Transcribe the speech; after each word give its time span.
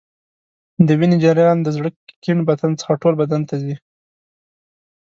د 0.87 0.89
وینې 0.99 1.17
جریان 1.23 1.57
د 1.63 1.67
زړه 1.75 1.89
کیڼ 2.23 2.37
بطن 2.49 2.71
څخه 2.81 2.93
ټول 3.01 3.13
بدن 3.21 3.41
ته 3.49 3.55
ځي. 3.63 3.75